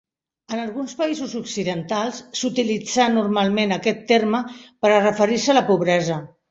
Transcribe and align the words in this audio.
En 0.53 0.61
alguns 0.61 0.95
països 1.01 1.35
occidentals, 1.39 2.23
s'utilitzà 2.41 3.07
normalment 3.19 3.77
aquest 3.79 4.05
terme 4.15 4.45
per 4.67 4.95
a 4.97 5.01
referir-se 5.09 5.55
a 5.57 5.63
la 5.63 5.67
pobresa. 5.75 6.25